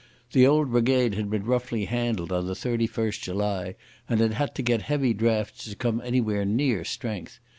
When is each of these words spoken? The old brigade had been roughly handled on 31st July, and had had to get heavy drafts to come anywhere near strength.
The 0.31 0.47
old 0.47 0.71
brigade 0.71 1.13
had 1.13 1.29
been 1.29 1.45
roughly 1.45 1.85
handled 1.85 2.31
on 2.31 2.45
31st 2.45 3.21
July, 3.21 3.75
and 4.09 4.19
had 4.19 4.31
had 4.33 4.55
to 4.55 4.63
get 4.63 4.81
heavy 4.81 5.13
drafts 5.13 5.65
to 5.69 5.75
come 5.75 6.01
anywhere 6.03 6.43
near 6.43 6.83
strength. 6.83 7.39